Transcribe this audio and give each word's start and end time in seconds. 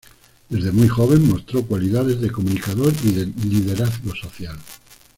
Desde 0.49 0.71
muy 0.71 0.87
joven 0.87 1.29
mostró 1.29 1.61
cualidades 1.63 2.19
de 2.19 2.31
comunicador 2.31 2.91
y 3.03 3.11
de 3.11 3.27
liderazgo 3.27 4.15
social. 4.15 4.57